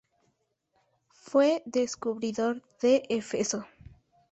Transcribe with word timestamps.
Fue 1.11 1.61
descubridor 1.67 2.63
de 2.81 3.03
Éfeso. 3.07 3.67